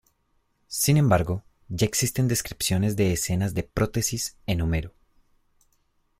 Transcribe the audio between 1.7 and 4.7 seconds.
existen descripciones de escenas de prótesis en